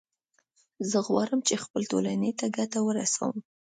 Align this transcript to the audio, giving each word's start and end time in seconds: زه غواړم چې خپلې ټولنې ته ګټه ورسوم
زه 0.89 0.97
غواړم 1.07 1.39
چې 1.47 1.61
خپلې 1.63 1.85
ټولنې 1.91 2.31
ته 2.39 2.45
ګټه 2.57 2.79
ورسوم 2.83 3.35